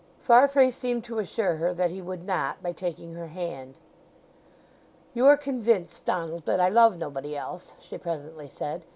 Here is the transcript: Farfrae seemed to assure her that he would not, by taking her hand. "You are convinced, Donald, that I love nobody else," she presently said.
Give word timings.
Farfrae 0.17 0.71
seemed 0.71 1.03
to 1.03 1.19
assure 1.19 1.57
her 1.57 1.75
that 1.75 1.91
he 1.91 2.01
would 2.01 2.25
not, 2.25 2.63
by 2.63 2.71
taking 2.71 3.13
her 3.13 3.27
hand. 3.27 3.75
"You 5.13 5.27
are 5.27 5.37
convinced, 5.37 6.05
Donald, 6.05 6.43
that 6.45 6.59
I 6.59 6.69
love 6.69 6.97
nobody 6.97 7.37
else," 7.37 7.73
she 7.79 7.99
presently 7.99 8.49
said. 8.51 8.81